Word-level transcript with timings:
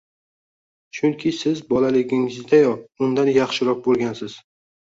chunki 0.99 1.33
siz 1.41 1.61
bolaligingizdayoq 1.73 3.07
undan 3.09 3.33
yaxshiroq 3.37 3.85
bo‘lgansiz. 3.91 4.43